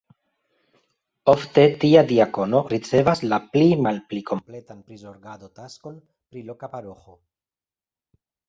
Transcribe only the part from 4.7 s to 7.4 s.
prizorgado-taskon pri loka paroĥo.